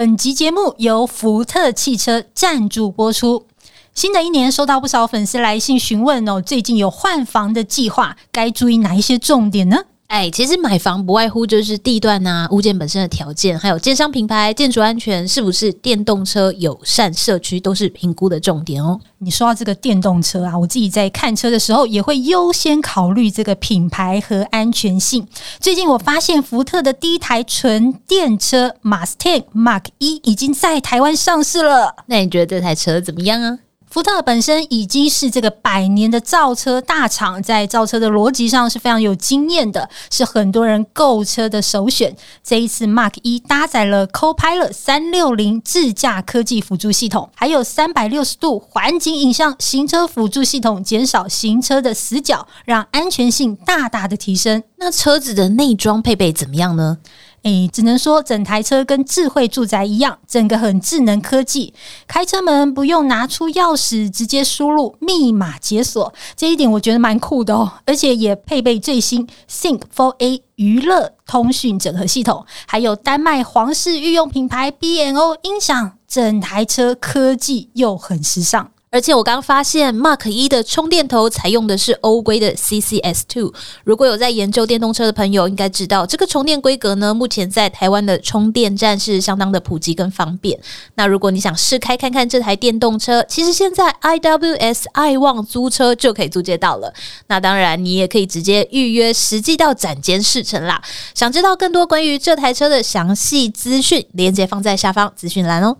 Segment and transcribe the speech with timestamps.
[0.00, 3.44] 本集节目由福特汽车赞助播出。
[3.94, 9.84] 新的一年，收到不少粉丝来信询问哦，最近有换房的计划，该注意哪一些重点呢？
[10.10, 18.98] 哎，其实买房不外乎就是地段啊、物件本身的条件，还有建商品牌、建筑安全是不是电动车友善社区，都是评估的重点哦。
[19.18, 25.24] 你说到这个电动车啊，我自己在看车的时候也会优先考虑这个品牌和安全性。
[25.60, 31.94] 最近我发现福特的第一台纯电车 Mustang Mark 一已经在台湾上市了。
[32.06, 33.58] 那你觉得这台车怎么样啊？
[33.90, 42.14] 福特本身已经是这个百年的造车大厂，在造车的逻辑上是非常有经验的，是很多人购车的首选。
[42.44, 54.62] 这一次 Mach E 搭载了 Copilot 三六零智驾科技辅助系统，还有三百六十度环景影像行车辅助系统，减少行车的死角，让安全性大大的提升。
[54.76, 56.98] 那车子的内装配备怎么样呢？
[57.42, 61.72] 诶，只能说整台车跟智慧住宅一样，整个很智能科技。
[62.06, 67.72] 开车门不用拿出钥匙，直接输入密码解锁，这一点我觉得蛮酷的哦。
[67.86, 78.70] 而且也配备最新 Sync 4A 娱乐通讯整合系统，还有丹麦皇室御用品牌 B N O 音响，整台车科技又很时尚。
[78.92, 83.54] 而且我刚发现，Mark 一的充电头采用的是欧规的 CCS2。
[83.84, 90.58] 如果有在研究电动车的朋友，应该知道这个充电规格呢，目前在台湾的充电站是相当的普及跟方便。
[90.96, 96.92] 那如果你想试开看看这台电动车，其实现在 IWS 爱望租车就可以租借到了。
[97.28, 100.82] 那当然，你也可以直接预约实际到展间试乘啦。
[101.14, 105.76] 想知道更多关于这台车的详细资讯，链接放在下方资讯栏哦。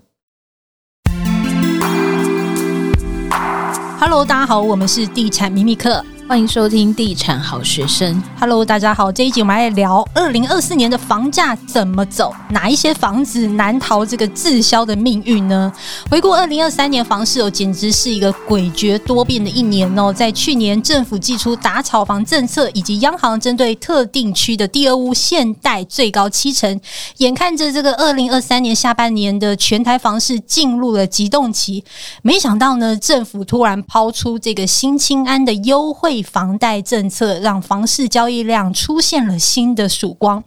[4.02, 6.02] Hello，大家好，我们是地产秘密客。
[6.30, 8.22] 欢迎收听地产好学生。
[8.38, 15.72] Hello，大家好，这一集我们来聊二零二四年的房价怎么走，哪一些房子难逃这个滞销的命运呢？
[16.08, 20.12] 回顾二零二三年房市哦，简直是一个诡谲多变的一年哦。
[20.12, 26.80] 在去年政府祭出打炒房政策，以及央行针对特定区的第二屋限贷最高七成，
[27.16, 31.82] 眼看着这个二零二三年下半年的全台房市进入了急冻期，
[32.22, 36.19] 没想到呢，政府突然抛出这个新青安的优惠。
[36.22, 40.42] 房贷政策让房市交易量出现了新的曙光。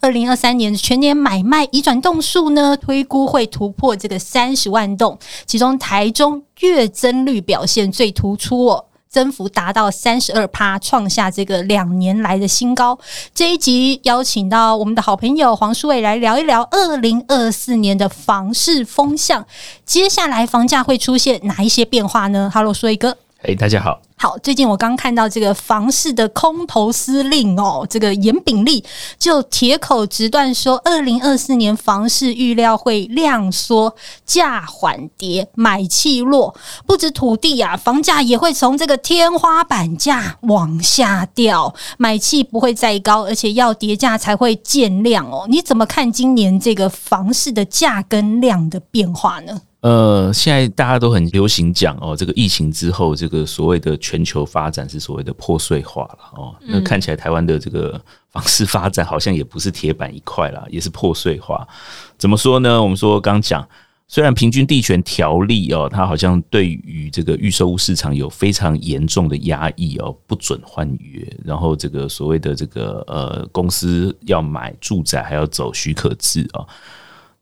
[0.00, 12.98] 二零二三年全年买卖移转栋数呢，推估会突破这个三十万栋，其中台中月增率表现最突出哦，增幅达到三十二趴，创下这个两年来的新高。
[13.34, 19.46] 这一集邀请到我们的好朋友黄书伟来聊一聊二零二四年的房市风向，
[19.84, 24.05] 接下来房价会出现哪一些变化呢？Hello，书伟哥，哎大家好。
[24.18, 28.82] 好，最近我刚看到这个房市的空头司令哦，这个颜炳立
[29.18, 33.94] 就铁口直断说，二零二四年房市预料会量缩，
[34.24, 36.56] 价缓跌，买气弱，
[36.86, 45.44] 不止土地啊，房价也会从这个天花板价往下掉，买气不会再高，而且要跌价才会见量哦。
[45.50, 49.60] 你怎么看今年这个房市的价跟量的变化呢？
[49.82, 56.54] 呃，现在大家都很流行讲哦，这个疫情之后，这个所谓的全球发展是所谓的破碎化了哦。
[56.60, 58.00] 那看起来台湾的这个
[58.30, 61.66] 房市发展好像也不是铁板一块啦，也是破碎化。
[62.16, 62.80] 怎么说呢？
[62.80, 63.66] 我们说刚讲，
[64.06, 76.62] 虽然平均地权条例哦，它好像对于这个预售屋市场有非常严重的压抑哦，不准换约，然后这个所谓的这个呃公司要买住宅还要走许可制啊。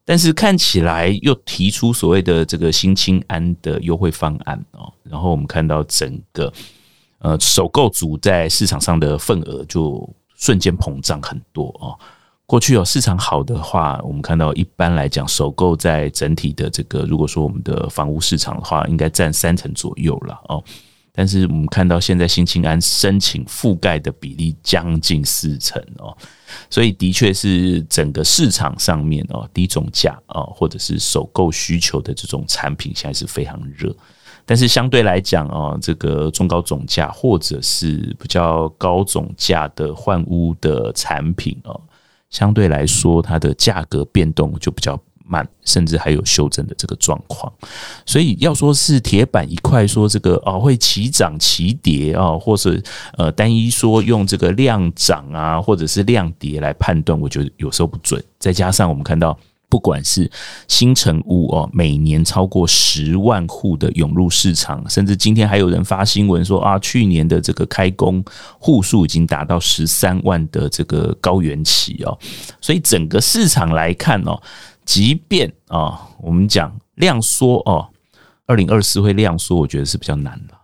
[0.04, 6.52] 但是看起来又提出所谓的这个新青安的优惠方案哦，然后我们看到整个
[7.20, 11.98] 呃首购族在市场上的份额就瞬间膨胀很多哦。
[12.46, 20.62] 过去有市场好的话，我们看到一般来讲首购在整体的这个如果说我们的房屋市场的话，应该占三成左右了哦。
[21.10, 26.14] 但是我们看到现在新青安申请覆盖的比例将近四成哦，
[26.70, 33.94] 所以的确是整个市场上面哦低总价哦或者是首购需求的这种产品现在是非常热，
[34.44, 41.80] 但是相对来讲哦，这个中高总价或者是比较高总价的换屋的产品哦，
[42.30, 47.50] 相对来说它的价格变动就比较慢，甚至还有修正的这个状况，
[48.04, 52.78] 所以要说是铁板一块，说这个哦会齐涨齐跌啊，或者
[53.16, 58.22] 呃单一说用这个量涨啊，或者是量跌来判断，我觉得有时候不准。
[58.38, 59.36] 再加上我们看到，
[59.70, 60.30] 不管是
[60.68, 68.22] 新成屋哦，每年超过十万户的涌入市场，甚至今天还有人发新闻说啊，去年的这个开工
[68.58, 72.18] 户数已经达到十三万的这个高原期哦，
[72.60, 74.38] 所以整个市场来看哦。
[74.84, 77.88] 即便啊，我们讲量缩哦，
[78.46, 80.54] 二零二四会量缩，我觉得是比较难的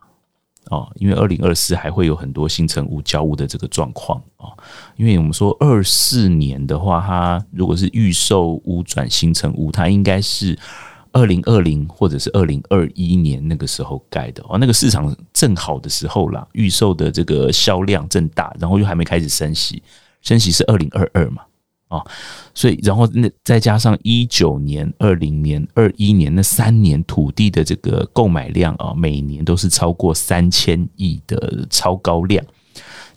[0.70, 4.56] 哦，因为二零二四还会有很多新成屋交屋的这个状况哦。
[4.96, 10.56] 因为我们说二四年的话，它如果是预售屋转新成屋，它应该是
[11.12, 19.82] 二零二零或者是二零二一年那个时候盖的哦，那个市场正好的时候啦，预售的这个销量正大，然后又还没开始升息，
[20.22, 21.42] 升息是二零二二嘛。
[21.90, 22.04] 哦，
[22.54, 32.44] 所以然后那再加上一九年、二零年、二一年那三年土地的这个购买量啊，每年都是超过三千亿的超高量，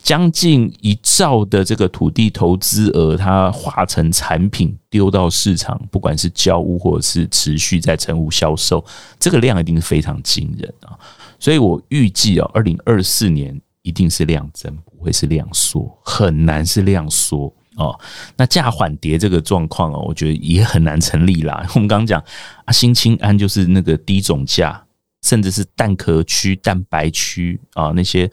[0.01, 8.83] 将近一兆的这个土地投资额，它化成产品丢到市场，不管是交屋或者是持续在成屋销售，
[9.19, 10.97] 这个量一定是非常惊人啊！
[11.39, 17.53] 所以我预计啊，二零二四年一定是量增，不会是量缩，很难是量缩。
[17.77, 17.97] 哦，
[18.37, 21.65] 那价缓跌这个状况哦，我觉得也很难成立啦。
[21.75, 22.23] 我们刚刚讲
[22.65, 24.83] 啊，新青安就是那个低总价，
[25.23, 28.29] 甚至是蛋壳区、蛋白区啊那些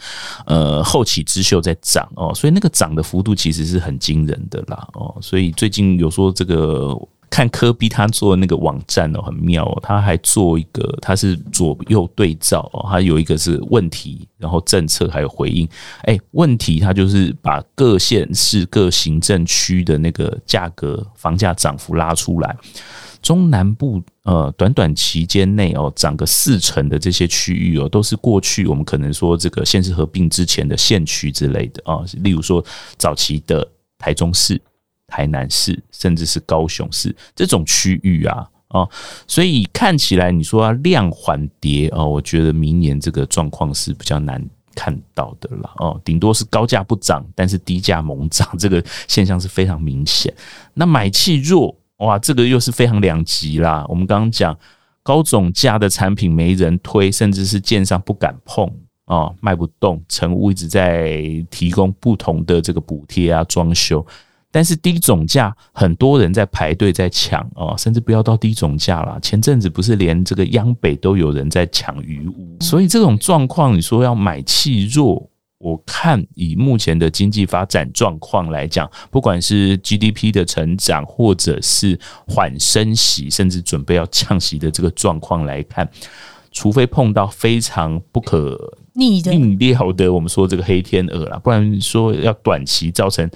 [0.46, 5.16] 呃后起之秀在涨哦，所以那个涨的幅度其实是很惊人的啦哦。
[5.20, 6.96] 所以最近有说这个。
[7.30, 9.80] 看科比他做的那个网站哦，很妙哦。
[9.82, 12.84] 他还做一个，他是左右对照哦。
[12.90, 15.66] 他有一个是问题，然后政策还有回应。
[16.02, 22.56] 哎，问题他就是把各县市各行政区的那个价格房价涨幅拉出来。
[23.22, 32.02] 中南部呃，短短期间内哦，涨个四成的这些区域哦，都是过去我们可能说这个县市合并之前的县区之类的啊。
[32.22, 32.64] 例如说
[32.96, 33.66] 早期的
[33.98, 34.60] 台中市。
[35.10, 38.88] 台南市甚至是高雄市这种区域啊，哦，
[39.26, 44.42] 所以看起来你说量缓跌哦，我觉得明年这个状况是比较难
[44.74, 50.32] 看到的了哦，顶多是高价不涨，但是低价猛涨， 这个现象是非常明显。
[50.74, 53.84] 那买气弱哇，这个又是非常两极啦。
[53.88, 54.56] 我们刚刚讲
[55.02, 58.70] 高总价的产品没人推，甚至是建商不敢碰
[59.06, 61.20] 哦，卖不动，成屋一直在
[61.50, 64.06] 提供不同的这个补贴啊，装修。
[64.50, 69.18] 但是低总价，很多人在排队在抢哦，甚至不要到低总价了。
[69.20, 85.88] 前阵子不是连这个央北都有人在抢鱼屋，所以这种状况，你说要买气弱，我看以目前的经济发展状况来讲，不管是 GDP 的成长，或者是缓升息，甚至准备要降息的这个状况来看，
[86.50, 88.58] 除非碰到非常不可
[88.94, 89.20] 逆
[89.56, 93.28] 料的，我们说这个黑天鹅啦，不然说要短期造成。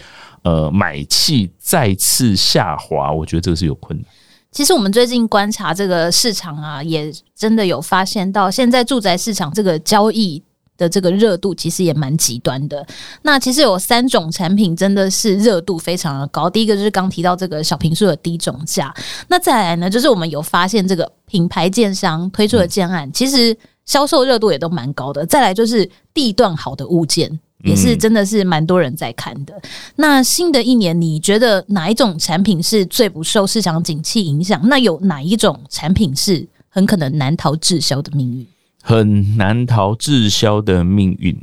[0.42, 4.06] 呃，买气再次下滑，我觉得这个是有困难。
[4.50, 10.42] 其实我们最近观察这个市场啊，也真的有发现到，现在住宅市场这个交易
[10.76, 12.86] 的这个热度其实也蛮极端的。
[13.22, 16.48] 那其实有三种产品真的是热度非常的高。
[16.48, 18.94] 第一个就是刚提到这个小平数的低总价，
[19.28, 25.24] 那再来呢，就是我们有发现这个品牌建商推出的建案，其实销售热度也都蛮高的。
[25.26, 27.38] 再来就是地段好的物件。
[27.64, 29.54] 也是真的是蛮多人在看的。
[29.96, 34.60] 那新的一年，你觉得哪一种产品是最不受市场景气影响？
[34.68, 38.46] 那有哪一种产品是很可能难逃滞销的命运？
[38.86, 41.34] 很难逃滞销的命运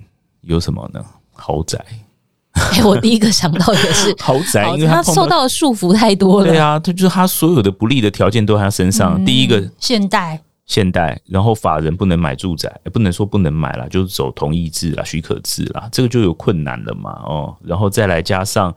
[0.41, 1.03] 有什么呢？
[1.33, 1.83] 豪宅。
[2.53, 6.47] 哎、欸，我第一个想到的是 豪宅，因为他受到的束缚太多了。
[6.47, 9.15] 对啊，他就是他所有的不利的条件都在他身上。
[9.19, 10.39] 嗯、第一个，现代。
[10.67, 18.73] 现代，然后法人不能买住宅，也不能说不能买了，就是走同意制啦、许可制啦，这个就有困难了嘛，哦，然后再来加上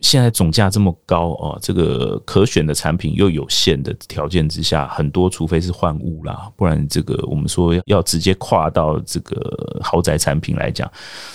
[0.00, 10.90] 现在总价这么高哦，这个可选的产品又有限的条件之下，很多除非是换物啦，不然这个我们说要直接跨到这个豪宅产品来讲，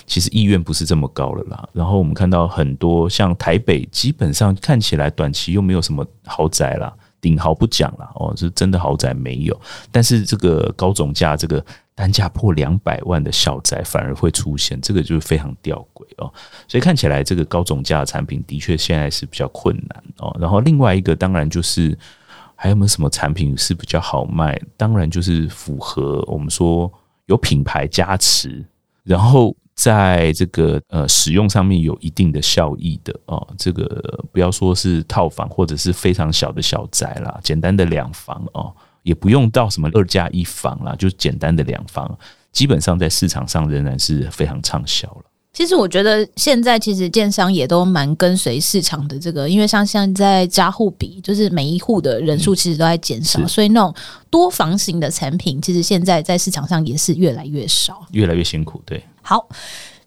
[0.06, 1.68] 其实意愿不是这么高了啦。
[1.74, 6.94] 然后我们看到很多像台北，基本上看起来短期又没有什么豪宅啦。
[7.22, 9.60] 顶豪不讲了哦，是真的豪宅没有，
[9.92, 11.64] 但是这个高总价，这个
[11.96, 16.32] 单价破两百万的小宅反而会出现，这个就是非常吊诡哦。
[16.68, 20.36] 所以看起来这个高总价的产品的确现在是比较困难哦。
[20.40, 21.98] 然后另外一个当然就是
[22.56, 24.62] 还有没有什么产品是比较好卖？
[24.78, 26.92] 当然就是符合我们说
[27.26, 28.66] 有品牌加持，
[29.04, 29.56] 然后。
[29.78, 38.74] 在这个呃使用上面有一定的效益的哦，这个不要说是套房或者是非常小的小宅啦，简单的两房哦，
[39.06, 42.18] 也不用到什么二加一房啦，就是简单的两房，
[42.52, 45.24] 基本上在市场上仍然是非常畅销了。
[45.54, 53.96] 其实我觉得现在其实建商也都蛮跟随市场的这个，因为像现在家户比，就是每一户的人数其实都在减少，所以那种
[54.30, 58.82] 多房型的产品，其实现在在市场上也是越来越少，越来越辛苦。
[58.86, 59.48] 对，好，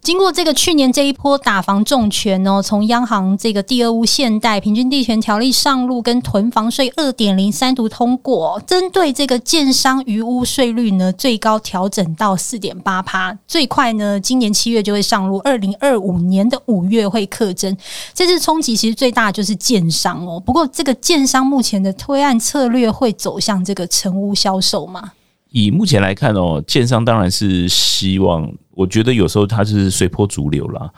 [0.01, 17.75] 经过这个去年这一波打房重拳哦，从央行这个第二屋限贷、平均地权条例上路，跟囤房税二点零三读通过，针对这个建商余屋税率呢，最高调整到四点八趴，最快呢今年七月就会上路，二零二五年的五月会课征。
[18.13, 25.11] 这次冲击其实最大就是建商哦，不过这个建商目前的推案策略会走向这个成屋销售吗？
[25.51, 30.89] 以目前来看哦，建商当然是希望，我觉得有时候他是随波逐流啦，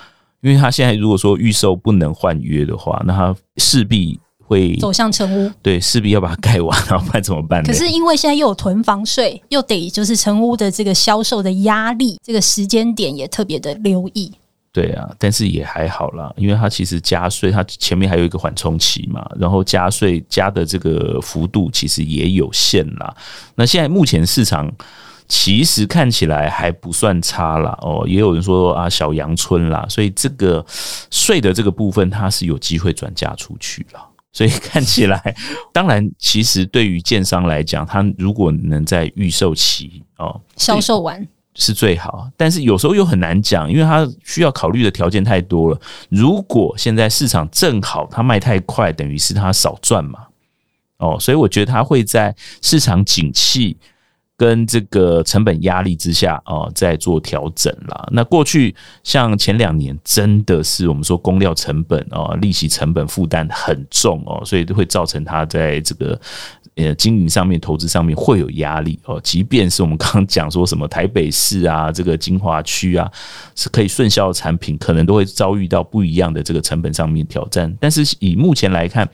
[0.41, 7.67] 因为他现在如果说预售不能换约的话，那他势必会走向成屋，对，势必要把它盖完，然后不然怎么办呢？
[7.67, 14.31] 可是因为现在又有囤房税，又得就是成屋的这个销售的压力，这个时间点也特别的留意。
[14.73, 23.13] 对啊，但是也还好啦，因为它其实加税，它前面还有一个缓冲期嘛，然后加税加的这个幅度其实也有限啦。
[23.55, 24.71] 那现在目前市场
[25.27, 30.65] 其实看起来还不算差啦，哦，也有人说啊小阳春啦，所以这个
[31.09, 33.99] 税的这个部分它是有机会转嫁出去了。
[34.33, 35.35] 所以看起来，
[35.73, 41.27] 当然其实对于建商来讲，他如果能在预售期哦销售完。
[41.61, 45.79] 是最好，但是有时候又很难讲，因为它需要考虑的条件太多了。
[46.09, 50.21] 如果现在市场正好它卖太快，等于是它少赚嘛。
[50.97, 53.77] 哦，所以我觉得它会在市场景气
[54.41, 58.09] 跟这个成本压力之下哦，再做调整啦。
[58.11, 66.19] 那过去像前两年真的是我们说工料成本哦，利息成本负担很重哦，所以都会造成它在这个。
[66.75, 69.19] 呃，经营上面、投资上面会有压力哦。
[69.21, 73.11] 即便是我们刚刚讲说什么台北市啊，这个金华区啊，
[73.55, 77.75] 是可以顺销的产品，可能都会遭遇到不一样的这个成本上面挑战。
[77.77, 79.07] 但是以目前来看，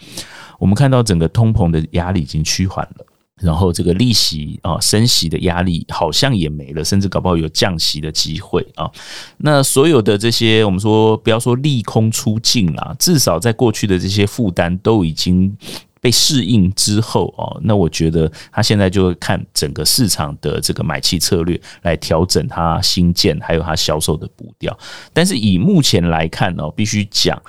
[0.60, 3.06] 我们看到整个通膨的压力已经趋缓了，
[3.40, 8.90] 然后这个利息啊升息的压力好像也没了，甚至搞不好有降息的机会啊。
[9.38, 15.56] 那所有的这些，我们说不要说利空出尽啦，至少在过去的这些负担都已经。
[16.00, 24.78] 被适应之后哦，那我觉得他现在就会看整个市场的这个买气策略来调整它新建还有它销售的步调。
[25.12, 27.42] 但是以目前来看哦，必须讲，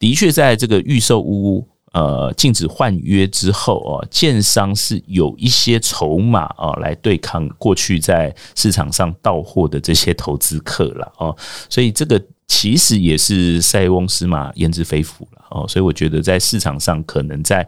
[0.00, 1.66] 的确在这个预售屋
[1.96, 11.34] 呃禁止换约之后哦，建商是有一些筹码啊来对抗过去在市场上到货的这些投资客了哦，
[11.70, 12.22] 所以这个。
[12.48, 17.66] 其实也是塞翁失马焉知非福了哦，所以我觉得在市场上可能在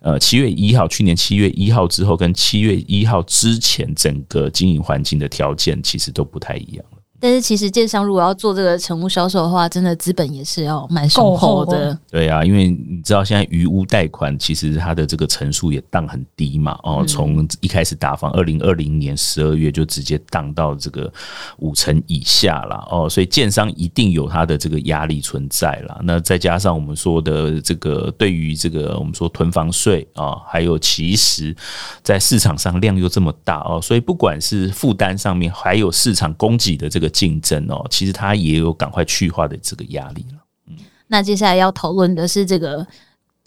[0.00, 6.84] 呃七月一号，去年七月一号之后跟七月一号之前，整个经营环境的条件其实都不太一样。
[7.24, 11.98] 但是其实建商如果要做这个成屋销售的话，真的资本也是要蛮雄厚的。
[12.10, 16.78] 对啊，因为你知道现在余屋贷款其实它的这个成数也降很低嘛。
[16.82, 21.10] 哦，从一开始打房，二零二零年十二月就直接降到这个
[21.60, 22.86] 五成以下了。
[22.90, 25.98] 哦，所以建商一定有它的这个压力存在了。
[26.04, 31.56] 那再加上我们说的这个对于这个我们说囤房税啊，还有其实
[32.02, 37.13] 在市场上量又这么大哦，所以不管是负担上面，还有市场供给的这个。
[37.14, 40.38] 竞争哦，其实它也有赶快去化的这个压力了。
[40.66, 42.84] 嗯，那接下来要讨论的是这个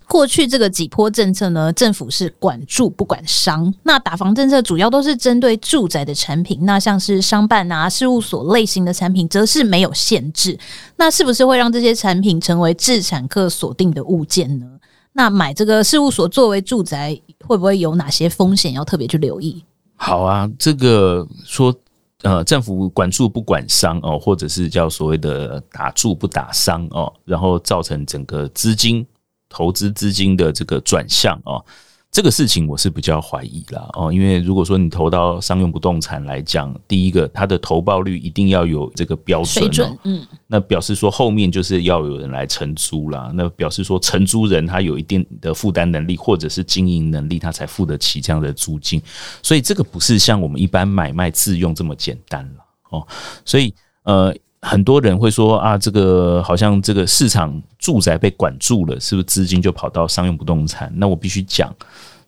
[0.08, 3.74] 过去这个几波政策呢，政府是管住不管商。
[3.84, 10.58] 那打房政策主要都是针对住宅的产品，那像是商办啊、事务所类型的产品，则是没有限制。
[10.96, 14.66] 那是不是会让这些产品成为置产客锁定的物件呢？
[15.12, 19.62] 那买这个事务所作为住宅，会不会有哪些风险要特别去留意？
[19.98, 21.76] 好啊，这个说。
[22.24, 29.06] 呃，政府管住不管商哦，或者是叫所谓的打住不打商哦，然后造成整个资金
[29.48, 31.64] 投资资金的这个转向哦。
[32.10, 49.00] 这个事情我是比较怀疑啦哦，因为如果说你投到商用不动产来讲，第一个它的投报率一定要有这个标准，嗯，那表示说后面就是要有人来承租啦，那表示说承租人他有一定的负担能力或者是经营能力，他才付得起这样的租金，
[49.44, 53.08] 所以这个不是像我们一般买卖自用这么简单了哦，
[53.46, 53.72] 所以
[54.04, 54.36] 呃。
[54.62, 60.92] 很多人会说啊，这个好像这个市场住宅被管住了，是不是资金就跑到商用不动产？
[60.96, 61.74] 那我必须讲，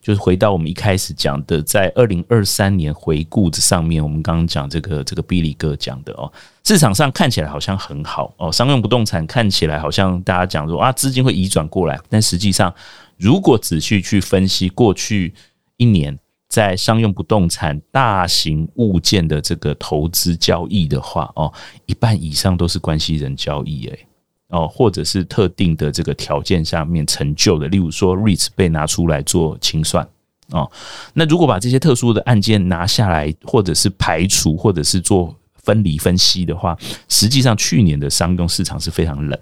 [0.01, 6.31] 就是回到我们一开始讲的，在二零二三年回顾这上面，我们刚刚讲这个这个比利哥讲的哦，
[6.63, 12.73] 市场上看起来好像很好哦，商用不动产看起来好像大家讲说啊，资金会移转过来，但实际上
[13.17, 15.33] 如果仔细去分析过去
[15.77, 16.17] 一年。
[16.49, 21.53] 在商用不动产大型物件的这个投资交易的话，哦，
[21.85, 24.07] 一半以上都是关系人交易，诶，
[24.49, 30.05] 哦，或者是特定的这个条件下面成就的，例如说 REITs 被拿出来做清算，
[30.49, 30.69] 哦，
[31.13, 35.33] 那如果把这些特殊的案件拿下来，或者是排除，或者是做。
[35.61, 36.75] 分离分析的话，
[37.09, 39.39] 实际上去年的商用市场是非常冷，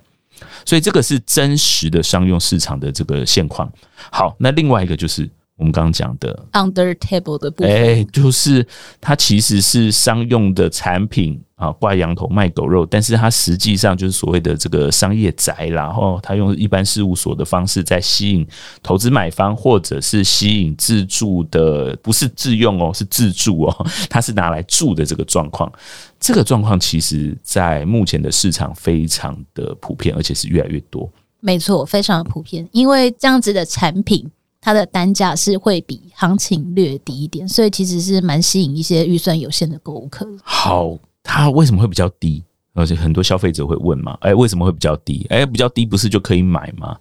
[0.66, 3.72] 所以这个是真实的商用市场的这个现况。
[4.12, 5.30] 好，那另外一个就是。
[5.58, 8.66] 我们刚刚讲的 under table 的部分，哎，就是
[9.02, 18.48] 它其实是商用的产品啊，挂羊头卖狗肉，但是它实际上就是所谓的这个商业宅，然后它用一般事务所的方式在吸引
[18.84, 25.72] 投资买方，或者是吸引自住的，不是自用哦，是自住哦， 它是拿来住的这个状况。
[26.20, 31.12] 这个状况其实在目前的市场非常的普遍，而且是越来越多。
[31.40, 34.30] 没错，非常的普遍，因为这样子的产品。
[34.68, 40.28] 它的单价是会比行情略低一点，所以其实是蛮吸引一些预算有限的购物客。
[40.44, 40.94] 好，
[41.24, 42.44] 它为什么会比较低？
[42.74, 45.26] 而且很多消费者会问嘛，哎，为什么会比较低？
[45.30, 46.98] 哎，比较低不是就可以买吗？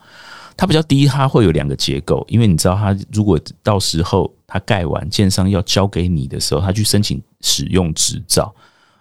[0.57, 8.55] 它比较低，它会有两个结构，因为你知道，它如果到时候它盖完，建商要交给你的时候，他去申请使用执照，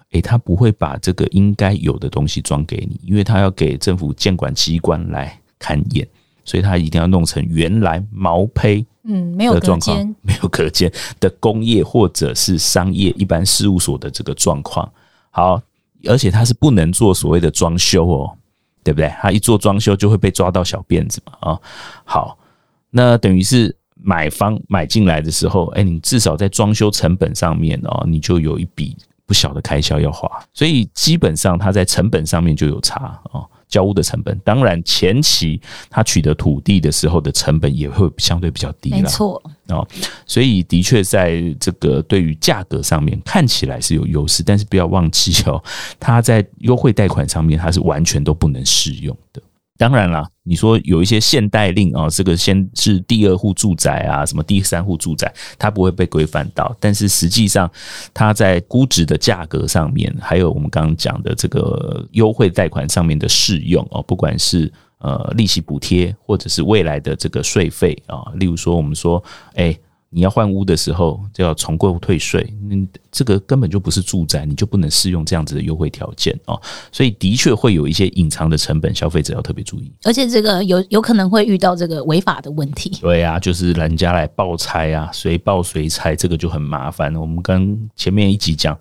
[0.09, 6.07] 哎，他不会把这个应该有的东西装给你，因为他要给政府监管机关来勘验。
[6.45, 14.89] 所以它一定要弄成原来毛坯，嗯，没有隔间，没有隔间的工业或者是商业一般事务所的这个状况。
[15.31, 15.61] 好，
[16.05, 18.37] 而且它是不能做所谓的装修哦，
[18.83, 19.11] 对不对？
[19.19, 21.59] 它一做装修就会被抓到小辫子嘛啊。
[22.03, 22.37] 好，
[22.89, 30.29] 那等于是买方买进来的时候，哎，你至少在装修成本上面哦，你就有一笔不小的开销要花。
[30.53, 33.49] 所以基本上它在成本上面就有差哦。
[33.67, 39.85] 交屋的成本，当然前期他取得土地的时候的成本也会相对比较低了，没错哦，
[40.25, 45.61] 所以的确在这个对于价格上面看起来是有优势，但是不要忘记哦，
[45.99, 49.41] 它在优惠贷款上面它是完全都不能适用的。
[49.77, 56.75] 当然啦，你说有一些限贷令啊，这个先是第二户住宅啊，什么第三户住宅，它不会被规范到。
[56.79, 57.69] 但是实际上，
[58.13, 69.23] 它在估值的价格上面，还有我们刚刚讲的这个优惠贷款上面的适用哦，不管是呃利息补贴，或者是未来的这个税费啊，例如说我们说，
[69.55, 69.77] 哎。
[70.09, 76.61] 你要换屋的时候就要重购退税，嗯，这个根本就不是住宅，你就不能适用这样子的优惠条件哦。
[76.91, 79.91] 所以的确会有一些隐藏的成本，消费者要特别注意。
[80.03, 82.97] 而且这个有有可能会遇到这个违法的问题。
[83.01, 87.13] 对啊，就是人家来报拆啊，随报随拆，这个就很麻烦。
[87.15, 88.77] 我们跟前面一集讲，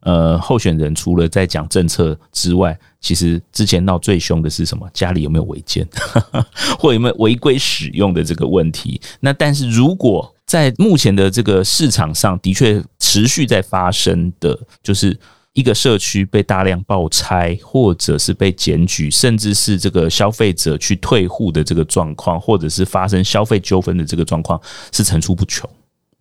[0.00, 4.88] 呃，候选人除了在讲政策之外，其实之前闹最凶的是什么？
[4.94, 5.86] 家里有没有违建，
[6.78, 8.98] 或有没有违规使用的这个问题？
[9.20, 15.16] 那但是如果在目前的这个市场上的确持续在发生的，就是
[15.52, 24.60] 一个社区被大量爆拆，或者是被检举，甚至是这个消费者去退户的这个状况，或者是发生消费纠纷的这个状况，
[24.90, 25.70] 是层出不穷。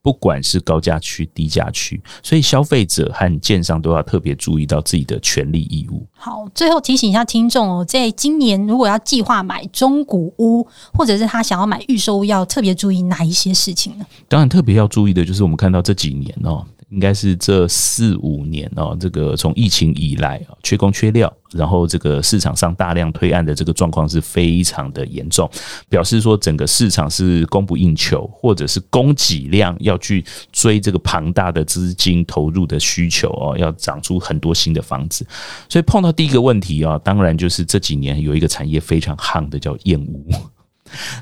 [0.09, 6.03] 不管是高价区、低价区，所以消费者和建商都要特别注意到自己的权利义务。
[6.13, 14.05] 好，最后提醒一下听众哦，在今年如果要计划买中古屋，或者是他想要买预售屋，要特别注意哪一些事情呢？
[14.27, 16.65] 当然，特别要注意的就是我们看到这几年哦。
[16.89, 25.49] 应该是这四五年哦，这个从疫情以来啊，缺工缺料，然后这个市场上大量推案的这个状况是非常的严重，
[25.87, 35.25] 表示说整个市场是供不应求，或者是供给量要去追这个庞大的资金投入的需求哦，要长出很多新的房子，
[35.69, 40.27] 所以碰到第一个问题啊，当然就是这几年有一个产业非常夯的叫燕屋。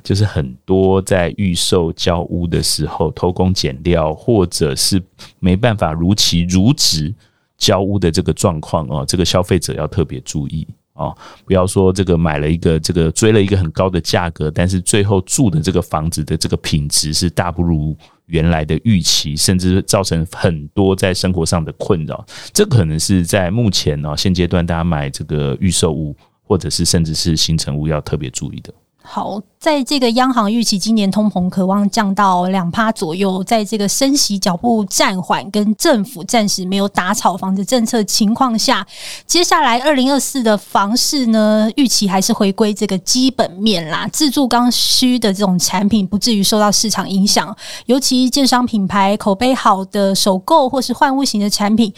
[0.03, 5.01] 就是很多在预售交屋的时候偷工减料，或者是
[5.39, 7.13] 没办法如期如质
[7.57, 22.25] 交屋的这个状况哦，这个消费者要特别注意哦，不要说这个买了一个这个追了一个很高的价格，但是最后住的这个房子的这个品质是大不如原来的预期，甚至造成很多在生活上的困扰。
[22.51, 28.73] 这可能是在目前哦现阶段大家买这个预售屋，或者是甚至是新成屋要特别注意的。
[29.09, 38.85] 好，在这个央行预期今年通膨可望降到两趴左右，在这个升息脚步暂缓跟政府暂时没有打炒房的政策情况下，
[39.25, 51.93] 接下来二零二四的房市呢，预期还是回归这个基本面啦，自住刚需的这种产品不至于受到市场影响，尤其建商品牌口碑好的首购或是换屋型的产品。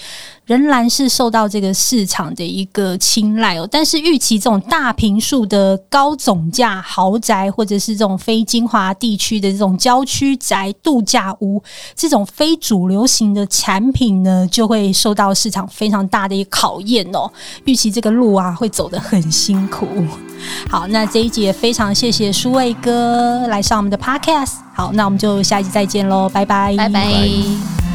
[0.50, 11.62] 仍然是受到这个市场的一个青睐哦，但是预期这种大坪数的高总价豪宅，或者是这种非精华地区的这种郊区宅、度假屋，
[11.96, 17.32] 这种非主流型的产品呢，就会受到市场非常大的一个考验哦。
[17.66, 19.88] 预期这个路啊，会走得很辛苦。
[20.68, 24.54] 好，那这一集非常谢谢舒卫哥来上我们的 Podcast。
[24.74, 27.89] 好，那我们就下一集再见喽，拜拜，拜拜。